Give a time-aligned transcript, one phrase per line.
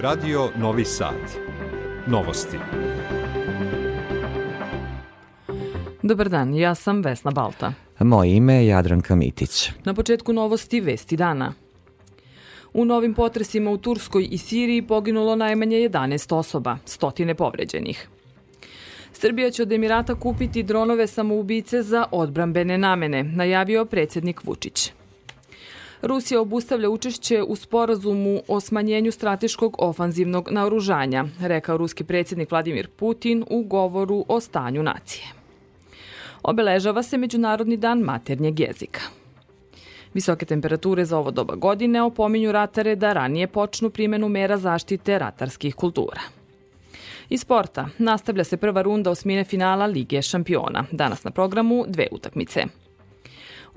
[0.00, 1.14] Radio Novi Sad.
[2.06, 2.56] Novosti.
[6.02, 7.72] Dobar dan, ja sam Vesna Balta.
[7.98, 9.70] Moje ime je Jadranka Mitić.
[9.84, 11.52] Na početku novosti Vesti dana.
[12.74, 18.08] U novim potresima u Turskoj i Siriji poginulo najmanje 11 osoba, stotine povređenih.
[19.12, 24.92] Srbija će od Emirata kupiti dronove samoubice za odbrambene namene, najavio predsednik Vučić.
[26.02, 33.44] Rusija obustavlja učešće u sporazumu o smanjenju strateškog ofanzivnog naoružanja, rekao ruski predsjednik Vladimir Putin
[33.50, 35.24] u govoru o stanju nacije.
[36.42, 39.00] Obeležava se Međunarodni dan maternjeg jezika.
[40.14, 45.74] Visoke temperature za ovo doba godine opominju ratare da ranije počnu primenu mera zaštite ratarskih
[45.74, 46.20] kultura.
[47.28, 50.84] Iz sporta nastavlja se prva runda osmine finala Lige šampiona.
[50.92, 52.64] Danas na programu dve utakmice.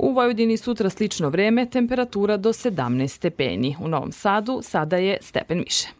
[0.02, 3.75] U Vojvodini sutra slično vreme, temperatura do 17 stepeni.
[3.81, 5.98] U Novom Sadu sada je stepen više.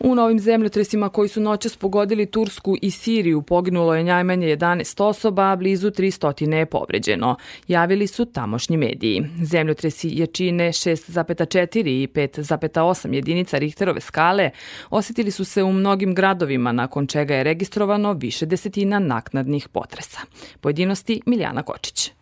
[0.00, 5.50] U novim zemljotresima koji su noćas pogodili Tursku i Siriju poginulo je najmanje 11 osoba,
[5.50, 7.36] a blizu 300 je povređeno.
[7.68, 9.26] Javili su tamošnji mediji.
[9.42, 14.50] Zemljotresi jačine 6,4 i 5,8 jedinica Richterove skale
[14.90, 20.20] osetili su se u mnogim gradovima, nakon čega je registrovano više desetina naknadnih potresa.
[20.60, 22.19] Pojedinosti Miljana Kočić.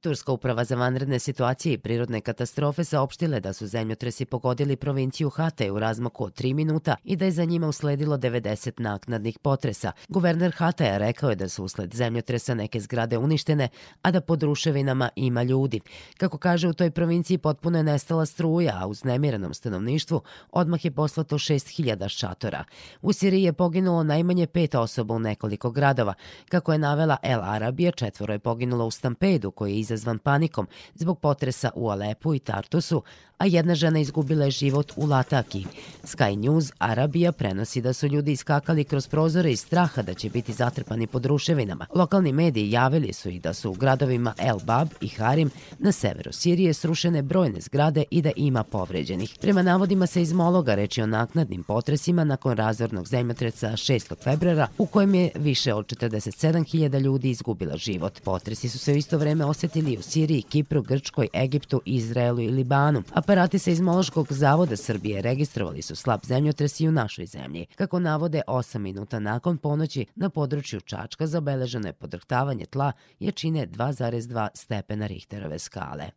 [0.00, 5.70] Turska uprava za vanredne situacije i prirodne katastrofe saopštile da su zemljotresi pogodili provinciju Hatay
[5.70, 9.92] u razmaku od 3 minuta i da je za njima usledilo 90 naknadnih potresa.
[10.08, 13.68] Guverner Hataja rekao je da su usled zemljotresa neke zgrade uništene,
[14.02, 15.80] a da pod ruševinama ima ljudi.
[16.16, 20.90] Kako kaže, u toj provinciji potpuno je nestala struja, a u znemirenom stanovništvu odmah je
[20.90, 22.64] poslato 6000 šatora.
[23.02, 26.14] U Siriji je poginulo najmanje pet osoba u nekoliko gradova.
[26.48, 31.18] Kako je navela El Arabija, četvoro je poginulo u Stampedu, koji je izazvan panikom zbog
[31.18, 33.02] potresa u Alepu i Tartusu,
[33.38, 35.64] a jedna žena izgubila je život u Lataki.
[36.04, 40.52] Sky News Arabija prenosi da su ljudi iskakali kroz prozore iz straha da će biti
[40.52, 41.86] zatrpani pod ruševinama.
[41.94, 46.32] Lokalni mediji javili su i da su u gradovima El Bab i Harim na severu
[46.32, 49.36] Sirije srušene brojne zgrade i da ima povređenih.
[49.40, 54.14] Prema navodima se iz Mologa reči o naknadnim potresima nakon razornog zemljotreca 6.
[54.24, 58.20] februara u kojem je više od 47.000 ljudi izgubila život.
[58.20, 63.02] Potresi su se u isto vreme osetili u Siriji, Kipru, Grčkoj, Egiptu, Izraelu i Libanu,
[63.12, 67.66] Aparati Seizmološkog zavoda Srbije registrovali su slab zemljotres i u našoj zemlji.
[67.76, 74.48] Kako navode, 8 minuta nakon ponoći na području Čačka zabeleženo je podrhtavanje tla jačine 2,2
[74.54, 76.10] stepena Richterove skale.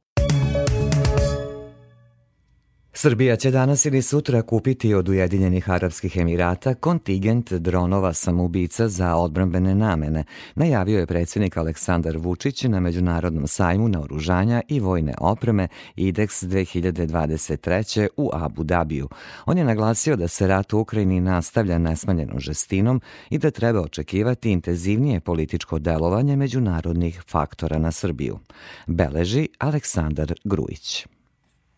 [2.94, 9.76] Srbija će danas ili sutra kupiti od Ujedinjenih Arabskih Emirata kontingent dronova samoubica za odbrambene
[9.76, 10.24] namene,
[10.56, 18.08] najavio je predsjednik Aleksandar Vučić na Međunarodnom sajmu naoružanja i vojne opreme IDEX 2023.
[18.18, 19.10] u Abu Dabiju.
[19.46, 24.52] On je naglasio da se rat u Ukrajini nastavlja nesmanjenom žestinom i da treba očekivati
[24.52, 28.40] intenzivnije političko delovanje međunarodnih faktora na Srbiju.
[28.88, 31.08] Beleži Aleksandar Grujić.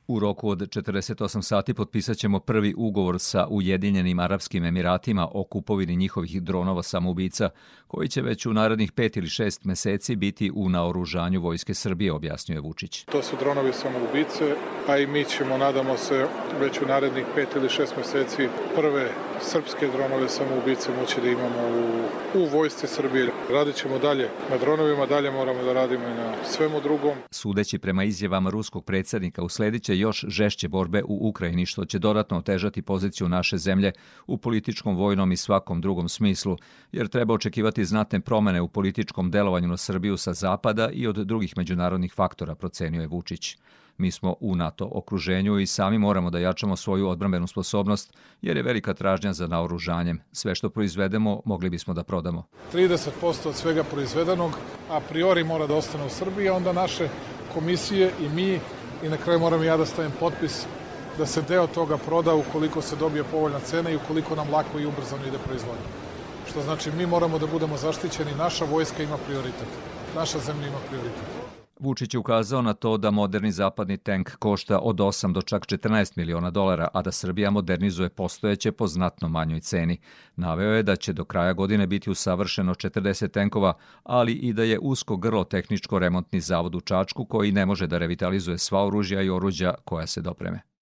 [0.07, 5.95] U roku od 48 sati potpisat ćemo prvi ugovor sa Ujedinjenim Arapskim Emiratima o kupovini
[5.95, 7.49] njihovih dronova samoubica,
[7.87, 12.59] koji će već u narednih pet ili šest meseci biti u naoružanju Vojske Srbije, objasnjuje
[12.59, 13.03] Vučić.
[13.03, 14.55] To su dronovi samoubice,
[14.87, 16.27] a i mi ćemo, nadamo se,
[16.59, 19.11] već u narednih pet ili šest meseci prve
[19.41, 21.59] srpske dronove samoubice moći da imamo
[22.35, 23.31] u, u vojsci Srbije.
[23.51, 27.15] Radit ćemo dalje na dronovima, dalje moramo da radimo i na svemu drugom.
[27.31, 32.81] Sudeći prema izjavama ruskog predsednika, uslediće još žešće borbe u Ukrajini, što će dodatno otežati
[32.81, 33.91] poziciju naše zemlje
[34.27, 36.57] u političkom, vojnom i svakom drugom smislu,
[36.91, 41.57] jer treba očekivati znatne promene u političkom delovanju na Srbiju sa zapada i od drugih
[41.57, 43.57] međunarodnih faktora, procenio je Vučić.
[44.03, 48.63] Mi smo u NATO okruženju i sami moramo da jačamo svoju odbrambenu sposobnost, jer je
[48.63, 50.19] velika tražnja za naoružanjem.
[50.31, 52.43] Sve što proizvedemo mogli bismo da prodamo.
[52.73, 54.57] 30% od svega proizvedenog
[54.89, 57.07] a priori mora da ostane u Srbiji, a onda naše
[57.53, 58.59] komisije i mi
[59.03, 60.65] i na kraju moram ja da stavim potpis
[61.17, 64.85] da se deo toga proda ukoliko se dobije povoljna cena i ukoliko nam lako i
[64.85, 65.87] ubrzano ide proizvodnja.
[66.49, 69.71] Što znači mi moramo da budemo zaštićeni, naša vojska ima prioritet,
[70.15, 71.42] naša zemlja ima prioritet.
[71.83, 76.17] Vučić je ukazao na to da moderni zapadni tank košta od 8 do čak 14
[76.17, 79.97] miliona dolara, a da Srbija modernizuje postojeće po znatno manjoj ceni.
[80.35, 84.79] Naveo je da će do kraja godine biti usavršeno 40 tenkova, ali i da je
[84.79, 89.73] usko grlo tehničko-remontni zavod u Čačku koji ne može da revitalizuje sva oružja i oruđa
[89.85, 90.72] koja se dopreme.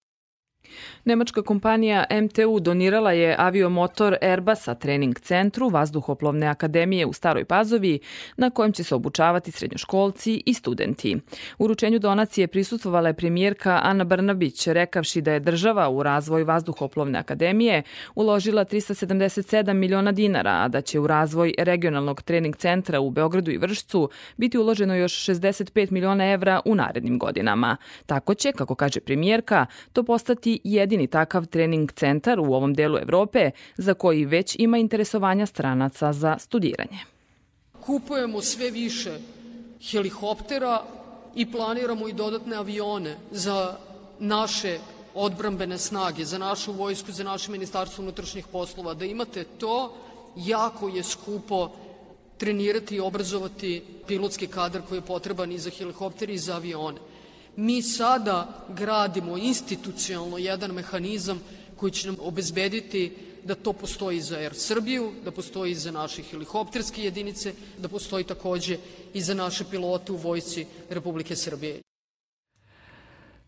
[1.04, 7.98] Nemačka kompanija MTU donirala je aviomotor Airbusa trening centru Vazduhoplovne akademije u Staroj Pazovi,
[8.36, 11.16] na kojem će se obučavati srednjoškolci i studenti.
[11.58, 17.18] U ručenju donacije prisustvovala je premijerka Ana Brnabić, rekavši da je država u razvoj Vazduhoplovne
[17.18, 17.82] akademije
[18.14, 23.58] uložila 377 miliona dinara, a da će u razvoj regionalnog trening centra u Beogradu i
[23.58, 27.76] Vršcu biti uloženo još 65 miliona evra u narednim godinama.
[28.06, 33.50] Tako će, kako kaže premijerka, to postati jedini takav trening centar u ovom delu Evrope
[33.76, 36.98] za koji već ima interesovanja stranaca za studiranje.
[37.80, 39.18] Kupujemo sve više
[39.90, 40.82] helikoptera
[41.34, 43.76] i planiramo i dodatne avione za
[44.18, 44.78] naše
[45.14, 48.94] odbrambene snage, za našu vojsku, za naše ministarstvo unutrašnjih poslova.
[48.94, 49.94] Da imate to,
[50.36, 51.70] jako je skupo
[52.38, 56.98] trenirati i obrazovati pilotski kadar koji je potreban i za helikoptere i za avione.
[57.56, 61.40] Mi sada gradimo institucionalno jedan mehanizam
[61.76, 63.12] koji će nam obezbediti
[63.44, 68.78] da to postoji za Air Srbiju, da postoji za naše helikopterske jedinice, da postoji takođe
[69.14, 71.80] i za naše pilote u vojci Republike Srbije.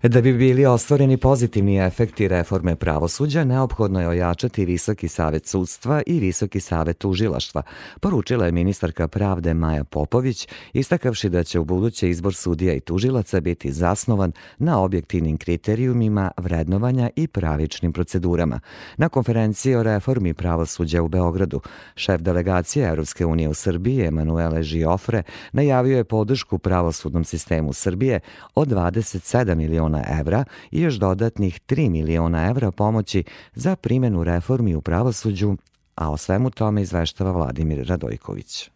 [0.08, 6.20] Da bi bili ostvareni pozitivni efekti reforme pravosuđa, neophodno je ojačati Visoki savet sudstva i
[6.20, 7.62] Visoki savet tužilaštva,
[8.00, 13.40] poručila je ministarka pravde Maja Popović, istakavši da će u buduće izbor sudija i tužilaca
[13.40, 18.60] biti zasnovan na objektivnim kriterijumima vrednovanja i pravičnim procedurama.
[18.96, 21.60] Na konferenciji o reformi pravosuđa u Beogradu,
[21.94, 25.22] šef delegacije Europske unije u Srbiji, Emanuele Žiofre,
[25.52, 28.20] najavio je podršku pravosudnom sistemu Srbije
[28.54, 33.25] od 27 miliona miliona evra i još dodatnih 3 miliona evra pomoći
[33.55, 35.56] za primenu reformi u pravosuđu,
[35.94, 38.70] a o svemu tome izveštava Vladimir Radojković.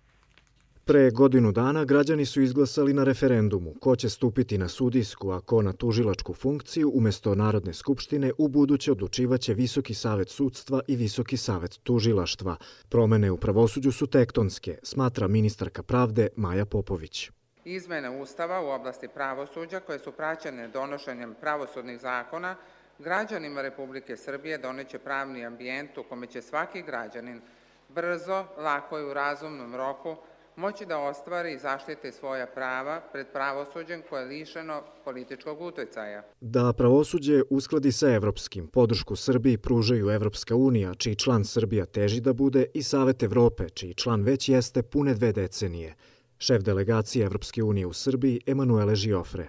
[0.85, 5.63] Pre godinu dana građani su izglasali na referendumu ko će stupiti na sudijsku, a ko
[5.63, 11.79] na tužilačku funkciju umesto Narodne skupštine u buduće odlučivaće Visoki savet sudstva i Visoki savet
[11.83, 12.57] tužilaštva.
[12.89, 17.31] Promene u pravosuđu su tektonske, smatra ministarka pravde Maja Popović.
[17.75, 22.57] Izmene Ustava u oblasti pravosuđa koje su praćene donošenjem pravosudnih zakona
[22.99, 27.41] građanima Republike Srbije doneće pravni ambijent u kome će svaki građanin
[27.89, 30.17] brzo, lako i u razumnom roku
[30.57, 36.23] moći da ostvari i zaštite svoja prava pred pravosuđem koje je lišeno političkog utjecaja.
[36.41, 42.33] Da pravosuđe uskladi sa evropskim, podršku Srbiji pružaju Evropska unija, čiji član Srbija teži da
[42.33, 45.95] bude, i Savet Evrope, čiji član već jeste pune dve decenije–
[46.39, 49.49] šef delegacije Evropske unije u Srbiji Emanuele Žiofre.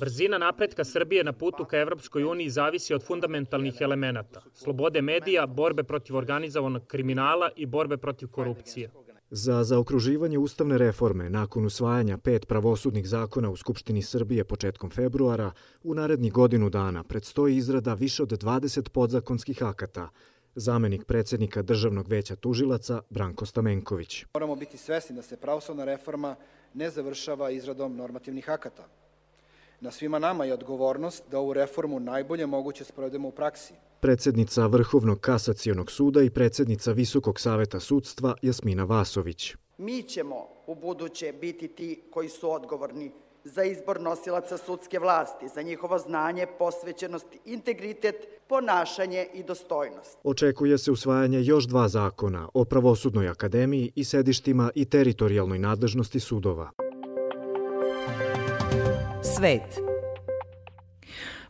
[0.00, 5.82] Brzina napretka Srbije na putu ka Evropskoj uniji zavisi od fundamentalnih elemenata, slobode medija, borbe
[5.82, 8.90] protiv organizovanog kriminala i borbe protiv korupcije.
[9.30, 15.52] Za zaokruživanje ustavne reforme nakon usvajanja pet pravosudnih zakona u Skupštini Srbije početkom februara,
[15.82, 20.08] u narednih godinu dana predstoji izrada više od 20 podzakonskih akata,
[20.54, 24.24] zamenik predsednika Državnog veća tužilaca Branko Stamenković.
[24.34, 26.36] Moramo biti svesni da se pravosudna reforma
[26.74, 28.86] ne završava izradom normativnih akata.
[29.80, 33.74] Na svima nama je odgovornost da ovu reformu najbolje moguće sprovedemo u praksi.
[34.00, 39.54] Predsednica Vrhovnog kasacijonog suda i predsednica Visokog saveta sudstva Jasmina Vasović.
[39.78, 43.12] Mi ćemo u buduće biti ti koji su odgovorni
[43.44, 48.16] za izbor nosilaca sudske vlasti, za njihovo znanje, posvećenost, integritet,
[48.48, 50.18] ponašanje i dostojnost.
[50.24, 56.70] Očekuje se usvajanje još dva zakona o pravosudnoj akademiji i sedištima i teritorijalnoj nadležnosti sudova.
[59.36, 59.93] Svet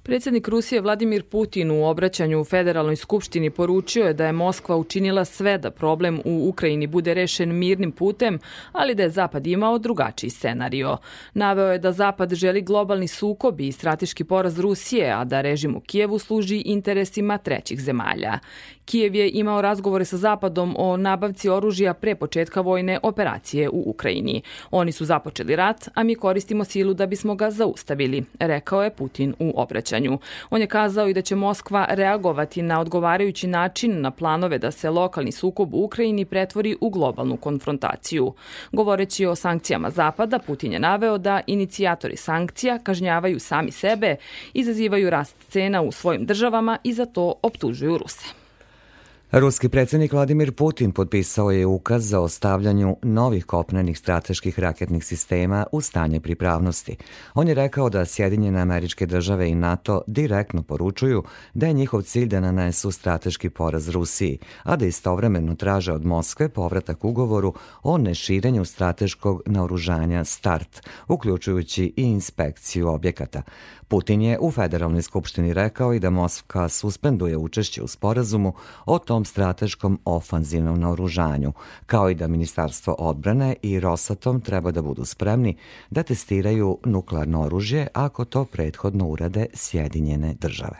[0.07, 5.25] Predsednik Rusije Vladimir Putin u obraćanju u Federalnoj skupštini poručio je da je Moskva učinila
[5.25, 8.39] sve da problem u Ukrajini bude rešen mirnim putem,
[8.73, 10.97] ali da je Zapad imao drugačiji scenario.
[11.35, 15.81] Naveo je da Zapad želi globalni sukob i strateški poraz Rusije, a da režim u
[15.81, 18.39] Kijevu služi interesima trećih zemalja.
[18.85, 24.43] Kijev je imao razgovore sa Zapadom o nabavci oružja pre početka vojne operacije u Ukrajini.
[24.71, 29.35] Oni su započeli rat, a mi koristimo silu da bismo ga zaustavili, rekao je Putin
[29.38, 30.19] u obraćanju.
[30.50, 34.91] On je kazao i da će Moskva reagovati na odgovarajući način na planove da se
[34.91, 38.33] lokalni sukob u Ukrajini pretvori u globalnu konfrontaciju.
[38.73, 44.17] Govoreći o sankcijama Zapada, Putin je naveo da inicijatori sankcija kažnjavaju sami sebe,
[44.55, 48.44] izazivaju rast cena u svojim državama i za to optužuju Ruse.
[49.37, 55.81] Ruski predsjednik Vladimir Putin potpisao je ukaz za ostavljanju novih kopnenih strateških raketnih sistema u
[55.81, 56.97] stanje pripravnosti.
[57.35, 61.23] On je rekao da Sjedinjene američke države i NATO direktno poručuju
[61.55, 66.49] da je njihov cilj da nanesu strateški poraz Rusiji, a da istovremeno traže od Moskve
[66.49, 73.43] povratak ugovoru o neširenju strateškog naoružanja START, uključujući i inspekciju objekata.
[73.88, 78.55] Putin je u Federalnoj skupštini rekao i da Moskva suspenduje učešće u sporazumu
[78.87, 81.52] o tom strateškom ofanzivnom naoružanju,
[81.87, 85.57] kao i da Ministarstvo odbrane i Rosatom treba da budu spremni
[85.90, 90.76] da testiraju nuklearno oružje ako to prethodno urade Sjedinjene države.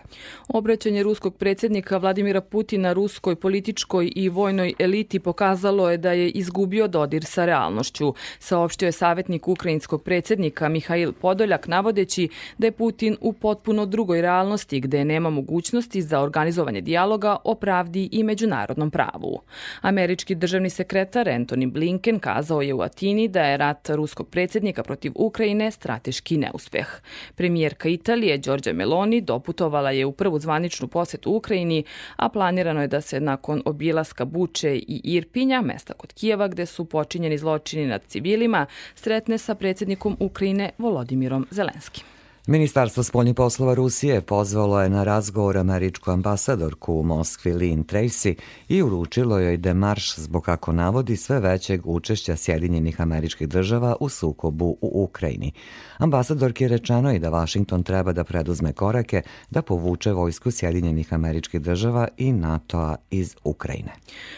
[0.49, 6.89] Obraćanje ruskog predsjednika Vladimira Putina ruskoj političkoj i vojnoj eliti pokazalo je da je izgubio
[6.89, 13.33] dodir sa realnošću, saopštio je savjetnik ukrajinskog predsjednika Mihail Podoljak navodeći da je Putin u
[13.33, 19.41] potpuno drugoj realnosti gde nema mogućnosti za organizovanje dijaloga o pravdi i međunarodnom pravu.
[19.81, 25.13] Američki državni sekretar Anthony Blinken kazao je u Atini da je rat ruskog predsjednika protiv
[25.15, 26.87] Ukrajine strateški neuspeh.
[27.35, 31.85] Premijerka Italije Đorđe Meloni doputovala je u prvu zvaničnu posetu Ukrajini,
[32.17, 36.85] a planirano je da se nakon obilaska Buče i Irpinja, mesta kod Kijeva gde su
[36.85, 42.14] počinjeni zločini nad civilima, sretne sa predsjednikom Ukrajine Volodimirom Zelenskim.
[42.47, 48.35] Ministarstvo spoljnih poslova Rusije pozvalo je na razgovor američku ambasadorku u Moskvi Lynn Tracy
[48.69, 54.77] i uručilo joj demarš zbog kako navodi sve većeg učešća Sjedinjenih američkih država u sukobu
[54.81, 55.53] u Ukrajini.
[55.99, 61.61] Ambasadorki je rečeno i da Washington treba da preduzme korake da povuče vojsku Sjedinjenih američkih
[61.61, 63.93] država i NATO-a iz Ukrajine.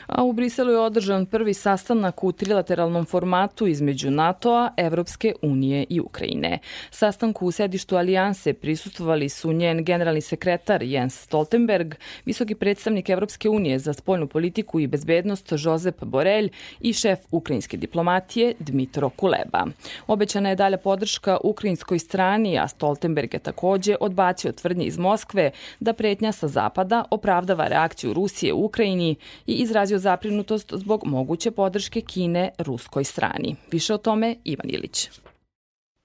[0.07, 6.01] A u Briselu je održan prvi sastanak u trilateralnom formatu između NATO-a, Evropske unije i
[6.01, 6.59] Ukrajine.
[6.91, 13.79] Sastanku u sedištu alijanse prisustvovali su njen generalni sekretar Jens Stoltenberg, visoki predstavnik Evropske unije
[13.79, 16.51] za spoljnu politiku i bezbednost Josep Borelj
[16.81, 19.67] i šef ukrajinske diplomatije Dmitro Kuleba.
[20.07, 25.51] Obećana je dalja podrška ukrajinskoj strani, a Stoltenberg je takođe odbacio tvrdnje iz Moskve
[25.81, 32.01] da pretnja sa zapada opravdava reakciju Rusije u Ukrajini i izrazio zaprinutost zbog moguće podrške
[32.01, 33.57] Kine ruskoj strani.
[33.73, 35.26] Više o tome Ivan Ilić.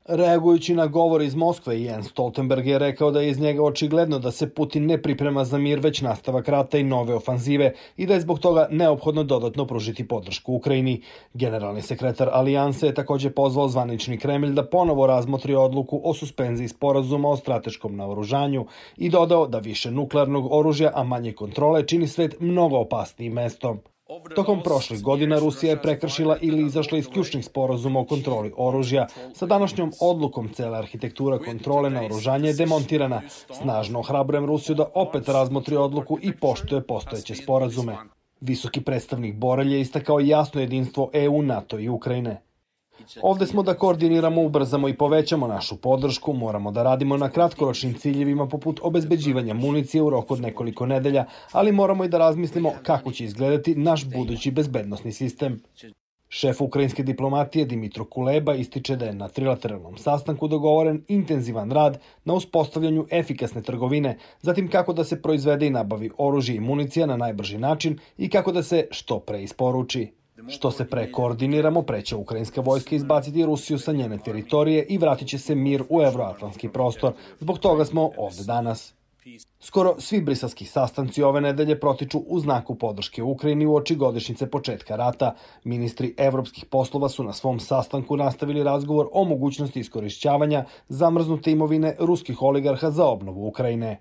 [0.06, 4.32] Reagujući na govor iz Moskve, Jens Stoltenberg je rekao da je iz njega očigledno da
[4.32, 8.22] se Putin ne priprema za mir, već nastavak rata i nove ofanzive i da je
[8.22, 11.02] zbog toga neophodno dodatno pružiti podršku Ukrajini.
[11.34, 17.30] Generalni sekretar Alijanse je takođe pozvao zvanični Kremlj da ponovo razmotri odluku o suspenziji sporazuma
[17.30, 18.66] o strateškom naoružanju
[18.98, 23.80] i dodao da više nuklearnog oružja, a manje kontrole čini svet mnogo opasnijim mestom.
[24.36, 29.08] Tokom prošlih godina Rusija je prekršila ili izašla iz ključnih sporazuma o kontroli oružja.
[29.34, 33.22] Sa današnjom odlukom cela arhitektura kontrole na oružanje je demontirana.
[33.62, 37.98] Snažno ohrabrujem Rusiju da opet razmotri odluku i poštuje postojeće sporazume.
[38.42, 42.42] Visoki predstavnik Borelj je istakao jasno jedinstvo EU, NATO i Ukrajine.
[43.22, 48.48] Ovde smo da koordiniramo, ubrzamo i povećamo našu podršku, moramo da radimo na kratkoročnim ciljevima
[48.48, 53.24] poput obezbeđivanja municije u roku od nekoliko nedelja, ali moramo i da razmislimo kako će
[53.24, 55.62] izgledati naš budući bezbednostni sistem.
[56.34, 62.34] Šef ukrajinske diplomatije Dimitro Kuleba ističe da je na trilateralnom sastanku dogovoren intenzivan rad na
[62.34, 67.58] uspostavljanju efikasne trgovine, zatim kako da se proizvede i nabavi oružje i municija na najbrži
[67.58, 70.08] način i kako da se što pre isporuči.
[70.48, 75.38] Što se pre koordiniramo, preće ukrajinska vojska izbaciti Rusiju sa njene teritorije i vratit će
[75.38, 77.14] se mir u evroatlantski prostor.
[77.40, 78.94] Zbog toga smo ovde danas.
[79.60, 84.96] Skoro svi brisalski sastanci ove nedelje protiču u znaku podrške Ukrajini u oči godišnjice početka
[84.96, 85.36] rata.
[85.64, 92.42] Ministri evropskih poslova su na svom sastanku nastavili razgovor o mogućnosti iskorišćavanja zamrznute imovine ruskih
[92.42, 94.00] oligarha za obnovu Ukrajine.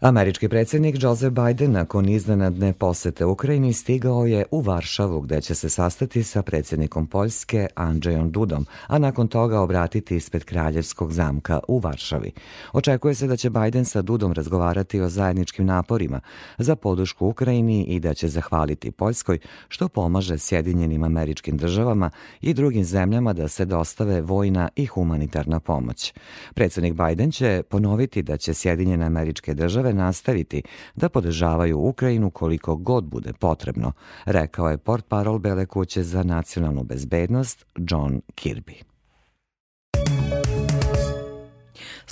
[0.00, 5.68] Američki predsjednik Joseph Biden nakon iznenadne posete Ukrajini stigao je u Varšavu gde će se
[5.68, 12.32] sastati sa predsjednikom Poljske Andrzejom Dudom, a nakon toga obratiti ispred Kraljevskog zamka u Varšavi.
[12.72, 16.20] Očekuje se da će Biden sa Dudom razgovarati o zajedničkim naporima
[16.58, 19.38] za podršku Ukrajini i da će zahvaliti Poljskoj
[19.68, 26.14] što pomaže Sjedinjenim američkim državama i drugim zemljama da se dostave vojna i humanitarna pomoć.
[26.54, 30.62] Predsjednik Biden će ponoviti da će Sjedinjene američke države države nastaviti
[30.96, 33.92] da podržavaju Ukrajinu koliko god bude potrebno,
[34.24, 38.89] rekao je port parol Bele kuće za nacionalnu bezbednost John Kirby.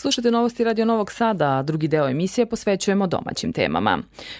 [0.00, 3.99] Slušate novosti Radio Novog Sada, a drugi deo emisije posvećujemo domaćim temama.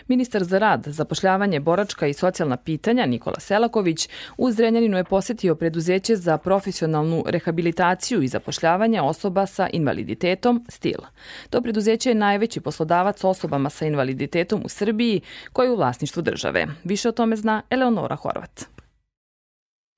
[0.09, 6.17] Ministar za rad, zapošljavanje, boračka i socijalna pitanja Nikola Selaković u Zrenjaninu je posetio preduzeće
[6.17, 11.01] za profesionalnu rehabilitaciju i zapošljavanje osoba sa invaliditetom STIL.
[11.51, 15.21] To preduzeće je najveći poslodavac osobama sa invaliditetom u Srbiji
[15.53, 16.67] koji je u vlasništvu države.
[16.85, 18.78] Više o tome zna Eleonora Horvat.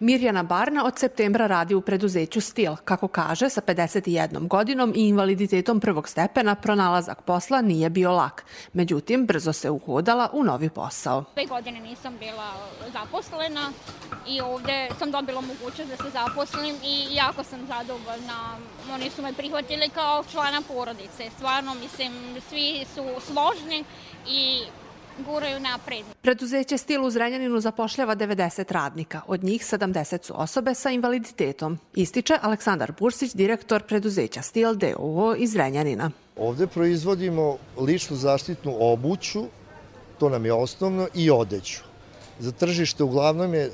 [0.00, 2.76] Mirjana Barna od septembra radi u preduzeću Stil.
[2.84, 8.44] Kako kaže, sa 51 godinom i invaliditetom prvog stepena pronalazak posla nije bio lak.
[8.72, 11.24] Međutim, brzo se uhodala u novi posao.
[11.32, 12.52] Dve godine nisam bila
[12.92, 13.72] zaposlena
[14.28, 18.56] i ovde sam dobila mogućnost da se zaposlim i jako sam zadovoljna.
[18.94, 21.30] Oni su me prihvatili kao člana porodice.
[21.36, 22.12] Stvarno, mislim,
[22.48, 23.84] svi su složni
[24.28, 24.62] i
[25.24, 26.04] guraju napred.
[26.22, 31.78] Preduzeće Stil u Zrenjaninu zapošljava 90 radnika, od njih 70 su osobe sa invaliditetom.
[31.94, 36.10] Ističe Aleksandar Bursić, direktor preduzeća Stil DOO iz Zrenjanina.
[36.36, 39.44] Ovde proizvodimo ličnu zaštitnu obuću,
[40.18, 41.80] to nam je osnovno, i odeću.
[42.38, 43.70] Za tržište uglavnom je e,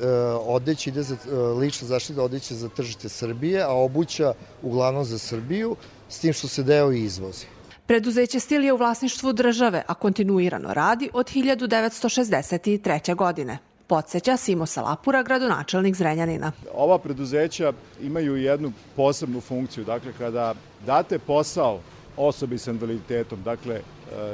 [0.47, 5.77] odeća ide za e, lična zaštita odeća za tržište Srbije, a obuća uglavnom za Srbiju,
[6.09, 7.47] s tim što se deo i izvozi.
[7.87, 13.15] Preduzeće Stil je u vlasništvu države, a kontinuirano radi od 1963.
[13.15, 13.59] godine.
[13.87, 16.53] Podseća Simo Salapura, gradonačelnik Zrenjanina.
[16.75, 19.85] Ova preduzeća imaju jednu posebnu funkciju.
[19.85, 20.55] Dakle, kada
[20.87, 21.81] date posao
[22.17, 23.83] osobi sa invaliditetom, dakle, e,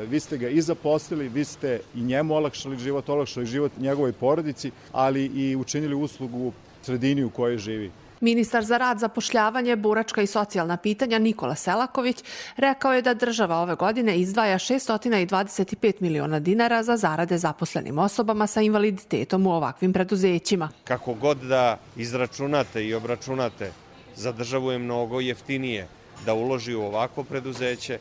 [0.07, 4.71] vi ste ga i zaposlili, vi ste i njemu olakšali život, olakšali život njegovoj porodici,
[4.93, 7.91] ali i učinili uslugu sredini u kojoj živi.
[8.23, 12.17] Ministar za rad, zapošljavanje, buračka i socijalna pitanja Nikola Selaković
[12.57, 18.61] rekao je da država ove godine izdvaja 625 miliona dinara za zarade zaposlenim osobama sa
[18.61, 20.69] invaliditetom u ovakvim preduzećima.
[20.85, 23.73] Kako god da izračunate i obračunate,
[24.17, 25.89] za državu je mnogo jeftinije
[26.27, 27.99] da uloži u ovako preduzeće,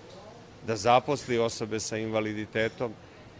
[0.68, 2.94] da zaposli osobe sa invaliditetom,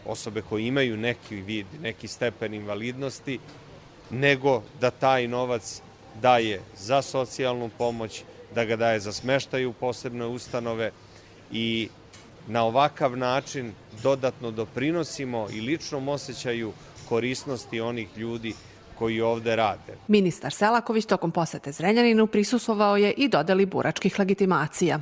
[0.06, 3.38] osobe koje imaju neki vid, neki stepen invalidnosti,
[4.10, 5.82] nego da taj novac
[6.20, 10.90] daje za socijalnu pomoć, da ga daje za smeštaj u posebne ustanove
[11.52, 11.88] i
[12.48, 16.72] na ovakav način dodatno doprinosimo i ličnom osjećaju
[17.08, 18.54] korisnosti onih ljudi
[18.98, 19.96] koji ovde rade.
[20.08, 25.00] Ministar Selaković tokom posete Zrenjaninu prisustvovao je i dodeli buračkih legitimacija.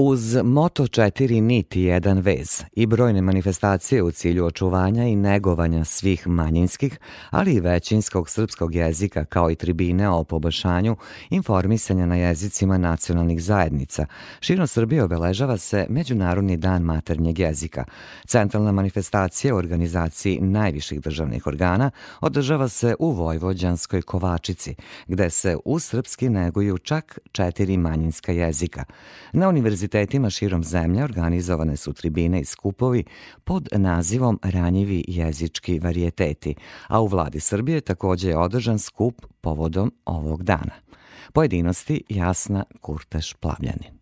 [0.00, 6.26] Uz moto četiri niti jedan vez i brojne manifestacije u cilju očuvanja i negovanja svih
[6.26, 6.98] manjinskih,
[7.30, 10.96] ali i većinskog srpskog jezika kao i tribine o poboljšanju
[11.30, 14.06] informisanja na jezicima nacionalnih zajednica,
[14.40, 17.84] širom Srbije obeležava se Međunarodni dan maternjeg jezika.
[18.26, 21.90] Centralna manifestacija u organizaciji najviših državnih organa
[22.20, 24.74] održava se u Vojvođanskoj Kovačici,
[25.06, 28.84] gde se u srpski neguju čak četiri manjinska jezika.
[29.32, 33.04] Na univerzitetu univerzitetima širom zemlje organizovane su tribine i skupovi
[33.44, 36.54] pod nazivom Ranjivi jezički varijeteti,
[36.88, 40.74] a u vladi Srbije takođe je održan skup povodom ovog dana.
[41.32, 43.97] Pojedinosti Jasna Kurteš Plavljanin.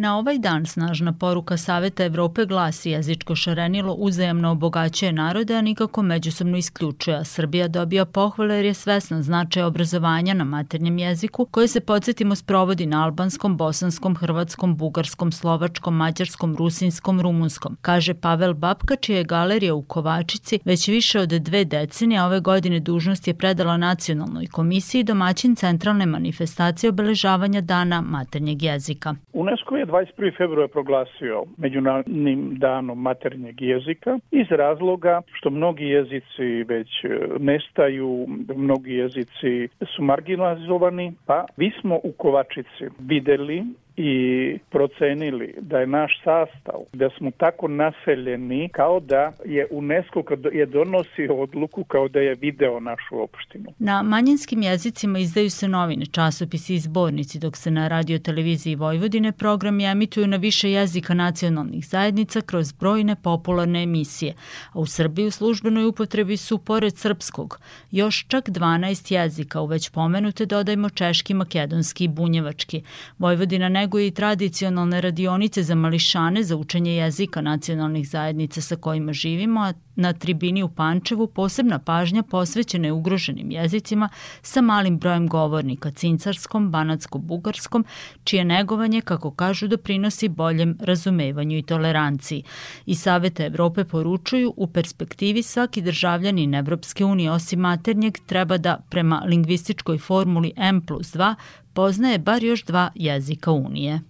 [0.00, 6.02] Na ovaj dan snažna poruka Saveta Evrope glasi jezičko šarenilo uzajamno obogaćuje narode, a nikako
[6.02, 11.68] međusobno isključuje, a Srbija dobija pohvale jer je svesna značaja obrazovanja na maternjem jeziku koje
[11.68, 18.96] se podsjetimo sprovodi na albanskom, bosanskom, hrvatskom, bugarskom, slovačkom, mađarskom, rusinskom, rumunskom, kaže Pavel Babka,
[18.96, 23.76] čija je galerija u Kovačici već više od dve decenije, ove godine dužnost je predala
[23.76, 29.14] nacionalnoj komisiji domaćin centralne manifestacije obeležavanja dana maternjeg jezika.
[29.32, 30.36] UNESCO je 21.
[30.36, 38.92] februar proglasio Međunarodnim danom maternjeg jezika iz razloga što mnogi jezici već e, nestaju, mnogi
[38.92, 43.64] jezici su marginalizovani, pa vi smo u Kovačici videli
[43.98, 50.38] i procenili da je naš sastav, da smo tako naseljeni kao da je UNESCO kad
[50.52, 53.72] je donosio odluku kao da je video našu opštinu.
[53.78, 59.32] Na manjinskim jezicima izdaju se novine, časopisi i zbornici, dok se na radio televiziji Vojvodine
[59.32, 64.34] programi emituju na više jezika nacionalnih zajednica kroz brojne popularne emisije,
[64.72, 69.90] a u Srbiji u službenoj upotrebi su, pored srpskog, još čak 12 jezika, u već
[69.90, 72.82] pomenute dodajmo češki, makedonski i bunjevački.
[73.18, 79.12] Vojvodina ne neguje i tradicionalne radionice za mališane za učenje jezika nacionalnih zajednica sa kojima
[79.12, 84.08] živimo, a na tribini u Pančevu posebna pažnja posvećena je ugroženim jezicima
[84.42, 87.84] sa malim brojem govornika, cincarskom, banatsko-bugarskom,
[88.24, 92.42] čije negovanje, kako kažu, doprinosi boljem razumevanju i toleranciji.
[92.86, 99.22] I Savete Evrope poručuju, u perspektivi svaki državljanin Evropske unije osim maternjeg treba da prema
[99.26, 101.34] lingvističkoj formuli M plus 2
[101.78, 104.00] poznaje bar još dva jezika Unije.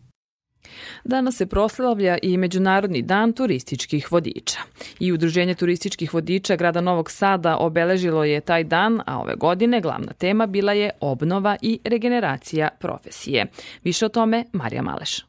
[1.04, 4.58] Danas se proslavlja i Međunarodni dan turističkih vodiča.
[5.00, 10.12] I Udruženje turističkih vodiča grada Novog Sada obeležilo je taj dan, a ove godine glavna
[10.12, 13.46] tema bila je obnova i regeneracija profesije.
[13.84, 15.26] Više o tome Marija Maleš.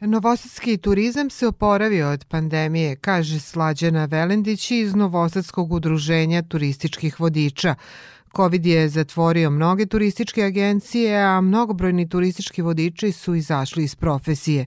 [0.00, 7.74] Novosadski turizam se oporavio od pandemije, kaže Slađana Velendić iz Novosadskog udruženja turističkih vodiča.
[8.36, 14.66] Covid je zatvorio mnoge turističke agencije, a mnogobrojni turistički vodiči su izašli iz profesije.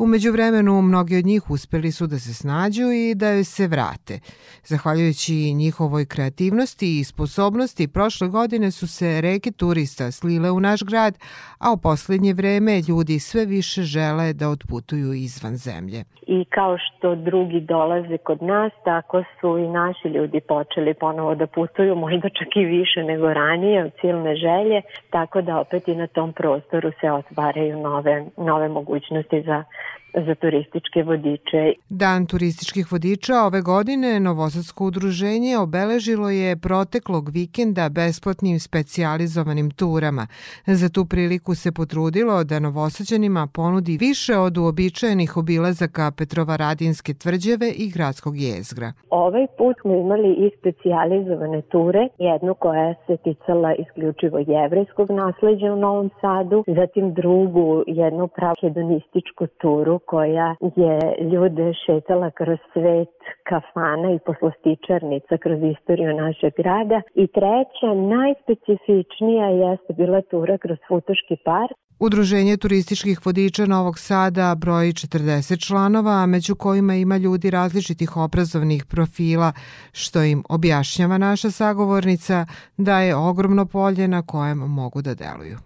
[0.00, 4.18] Umeđu vremenu, mnogi od njih uspeli su da se snađu i da joj se vrate.
[4.64, 11.18] Zahvaljujući njihovoj kreativnosti i sposobnosti, prošle godine su se reke turista slile u naš grad,
[11.58, 16.04] a u poslednje vreme ljudi sve više žele da otputuju izvan zemlje.
[16.26, 21.46] I kao što drugi dolaze kod nas, tako su i naši ljudi počeli ponovo da
[21.46, 26.06] putuju, možda čak i više nego ranije od silne želje, tako da opet i na
[26.06, 29.64] tom prostoru se otvaraju nove, nove mogućnosti za
[30.14, 31.72] za turističke vodiče.
[31.88, 40.26] Dan turističkih vodiča ove godine Novosadsko udruženje obeležilo je proteklog vikenda besplatnim specijalizovanim turama.
[40.66, 47.90] Za tu priliku se potrudilo da Novosađanima ponudi više od uobičajenih obilazaka Petrovaradinske tvrđave i
[47.90, 48.92] gradskog jezgra.
[49.10, 55.76] Ovaj put smo imali i specijalizovane ture, jednu koja se ticala isključivo jevrejskog nasleđa u
[55.76, 60.98] Novom Sadu, zatim drugu jednu prav hedonističku turu koja je
[61.32, 63.16] ljude šetala kroz svet
[63.48, 71.36] kafana i poslostičarnica kroz istoriju našeg grada i treća, najspecifičnija jeste bila tura kroz Futoški
[71.44, 71.76] park.
[72.02, 79.52] Udruženje turističkih vodiča Novog Sada broji 40 članova, među kojima ima ljudi različitih obrazovnih profila,
[79.92, 85.58] što im objašnjava naša sagovornica da je ogromno polje na kojem mogu da deluju.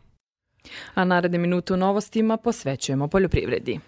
[0.95, 3.81] A naredne minute u novostima posvećujemo poljoprivredi.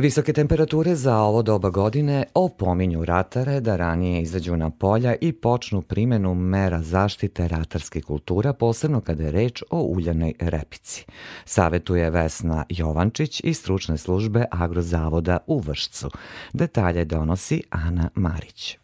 [0.00, 5.82] Visoke temperature za ovo doba godine opominju ratare da ranije izađu na polja i počnu
[5.82, 11.04] primenu mera zaštite ratarskih kultura, posebno kada je reč o uljanoj repici.
[11.44, 16.10] Savetuje Vesna Jovančić iz stručne službe Agrozavoda u Vršcu.
[16.52, 18.78] Detalje donosi Ana Marić.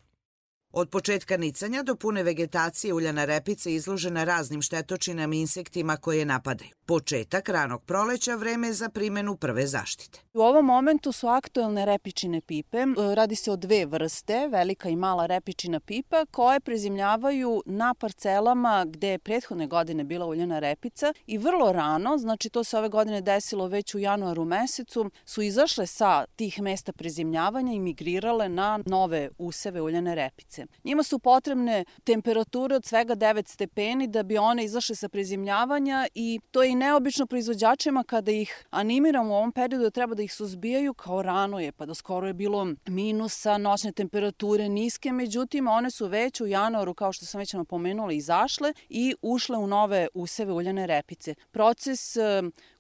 [0.77, 6.71] Od početka nicanja do pune vegetacije uljana repica izložena raznim štetočinama i insektima koje napadaju.
[6.87, 10.21] Početak ranog proleća vreme za primenu prve zaštite.
[10.33, 12.79] U ovom momentu su aktuelne repičine pipe.
[13.15, 19.09] Radi se o dve vrste, velika i mala repičina pipa, koje prezimljavaju na parcelama gde
[19.09, 23.67] je prethodne godine bila uljana repica i vrlo rano, znači to se ove godine desilo
[23.67, 29.81] već u januaru mesecu, su izašle sa tih mesta prezimljavanja i migrirale na nove useve
[29.81, 30.64] uljane repice.
[30.85, 36.41] Njima su potrebne temperature od svega 9 stepeni da bi one izašle sa prezimljavanja i
[36.51, 40.33] to je i neobično proizvođačima kada ih animiramo u ovom periodu da treba da ih
[40.33, 45.91] suzbijaju kao rano je, pa da skoro je bilo minusa, noćne temperature niske, međutim one
[45.91, 50.53] su već u januaru, kao što sam već napomenula, izašle i ušle u nove useve
[50.53, 51.35] uljane repice.
[51.51, 52.17] Proces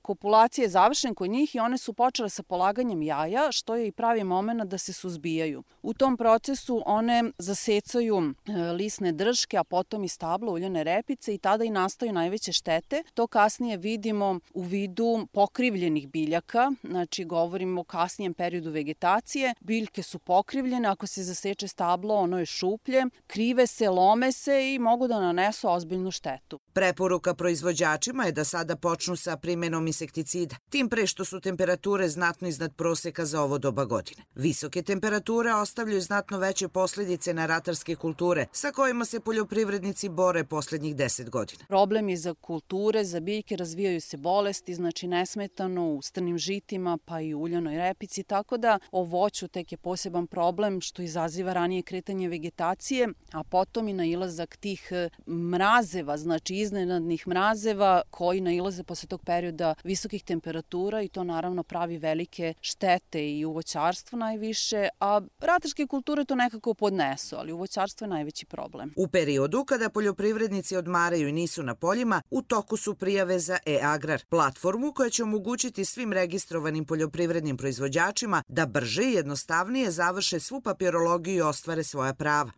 [0.05, 3.93] kopulacija je završen kod njih i one su počele sa polaganjem jaja, što je i
[3.93, 5.63] pravi moment da se suzbijaju.
[5.83, 11.39] U tom procesu one zasecaju e, lisne drške, a potom i stablo uljane repice i
[11.39, 13.03] tada i nastaju najveće štete.
[13.15, 19.55] To kasnije vidimo u vidu pokrivljenih biljaka, znači govorimo o kasnijem periodu vegetacije.
[19.61, 24.79] Biljke su pokrivljene, ako se zaseče stablo, ono je šuplje, krive se, lome se i
[24.79, 26.59] mogu da nanesu ozbiljnu štetu.
[26.73, 32.49] Preporuka proizvođačima je da sada počnu sa primenom insekticida, tim pre što su temperature znatno
[32.49, 34.23] iznad proseka za ovo doba godine.
[34.35, 40.97] Visoke temperature ostavljaju znatno veće posledice na ratarske kulture sa kojima se poljoprivrednici bore poslednjih
[40.97, 41.65] 10 godina.
[41.69, 47.21] Problem je za kulture, za biljke, razvijaju se bolesti, znači nesmetano u strnim žitima pa
[47.21, 52.29] i uljanoj repici, tako da o voću tek je poseban problem što izaziva ranije kretanje
[52.29, 59.23] vegetacije, a potom i nailazak tih e, mrazeva, znači iznenadnih mrazeva koji nailaze posle tog
[59.25, 65.87] perioda visokih temperatura i to naravno pravi velike štete i u voćarstvu najviše, a ratarske
[65.87, 68.93] kulture to nekako podnesu, ali u voćarstvu je najveći problem.
[68.97, 74.23] U periodu kada poljoprivrednici odmaraju i nisu na poljima, u toku su prijave za e-agrar,
[74.29, 81.37] platformu koja će omogućiti svim registrovanim poljoprivrednim proizvođačima da brže i jednostavnije završe svu papirologiju
[81.37, 82.51] i ostvare svoja prava.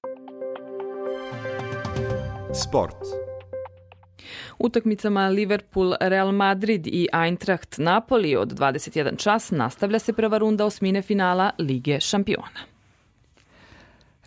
[2.54, 3.25] Sport.
[4.58, 11.02] Utakmicama Liverpool, Real Madrid i Eintracht Napoli od 21 čas nastavlja se prva runda osmine
[11.02, 12.75] finala Lige šampiona.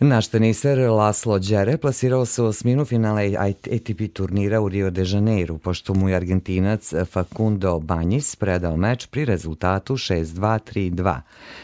[0.02, 5.58] Naš teniser Laslo Đere plasirao se u osminu finale ATP turnira u Rio de Janeiro,
[5.58, 11.20] pošto mu je Argentinac Facundo Banjis predao meč pri rezultatu 6-2-3-2.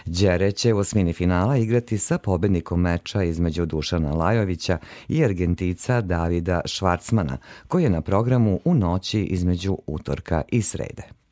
[0.06, 6.60] Đere će u osmini finala igrati sa pobednikom meča između Dušana Lajovića i Argentica Davida
[6.64, 11.25] Švarcmana, koji je na programu u noći između utorka i srede.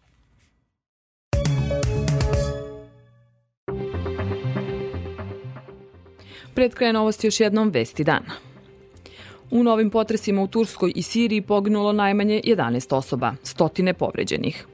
[6.54, 8.32] Pred kraje novosti još jednom vesti dana.
[9.50, 14.66] U novim potresima u Turskoj i Siriji poginulo najmanje 11 osoba, stotine povređenih.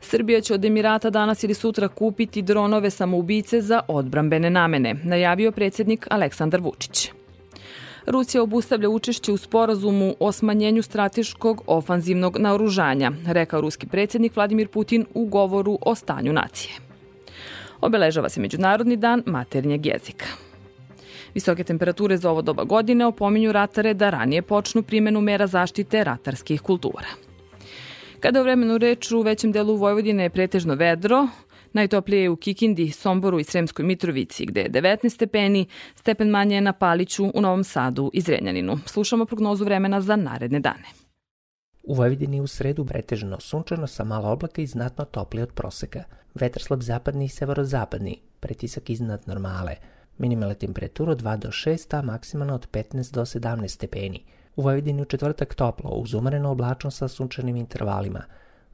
[0.00, 6.06] Srbija će od Emirata danas ili sutra kupiti dronove samoubice za odbrambene namene, najavio predsjednik
[6.10, 7.10] Aleksandar Vučić.
[8.06, 15.06] Rusija obustavlja učešće u sporazumu o smanjenju strateškog ofanzivnog naoružanja, rekao ruski predsjednik Vladimir Putin
[15.14, 16.74] u govoru o stanju nacije.
[17.80, 20.47] Obeležava se Međunarodni dan maternjeg jezika.
[21.34, 26.60] Visoke temperature za ovo doba godine opominju ratare da ranije počnu primenu mera zaštite ratarskih
[26.60, 27.08] kultura.
[28.20, 31.28] Kada u vremenu reč u većem delu Vojvodine je pretežno vedro,
[31.72, 36.60] Najtoplije je u Kikindi, Somboru i Sremskoj Mitrovici, gde je 19 stepeni, stepen manje je
[36.60, 38.78] na Paliću, u Novom Sadu i Zrenjaninu.
[38.86, 40.88] Slušamo prognozu vremena za naredne dane.
[41.82, 46.04] U Vojvodini u sredu pretežno sunčano sa malo oblaka i znatno toplije od proseka.
[46.34, 49.76] Vetar slab zapadni i severozapadni, pretisak iznad normale–
[50.18, 54.24] Minimalna temperatura od 2 do 6, a maksimalna od 15 do 17 stepeni.
[54.56, 58.22] U Vojvodini u četvrtak toplo, uz umareno oblačno sa sunčanim intervalima.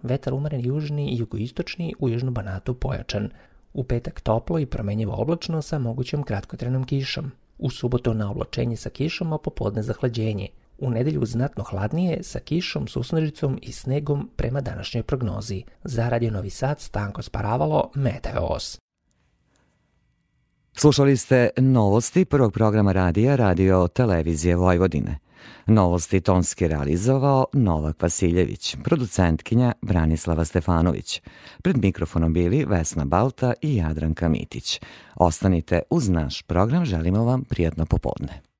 [0.02, 3.30] Vetar umaren južni i jugoistočni, u južnom banatu pojačan.
[3.74, 7.32] U petak toplo i promenjivo oblačno sa mogućom kratkotrenom kišom.
[7.58, 10.48] U subotu na oblačenje sa kišom, a popodne zahlađenje.
[10.78, 15.62] U nedelju znatno hladnije sa kišom, susnežicom i snegom prema današnjoj prognozi.
[15.84, 18.83] Za Radio Novi Sad Stanko Sparavalo, Meteos.
[20.76, 25.18] Slušali ste novosti prvog programa radija Radio Televizije Vojvodine.
[25.66, 31.22] Novosti tonski realizovao Novak Vasiljević, producentkinja Branislava Stefanović.
[31.62, 34.80] Pred mikrofonom bili Vesna Balta i Jadranka Mitić.
[35.16, 38.53] Ostanite uz naš program, želimo vam prijatno popodne.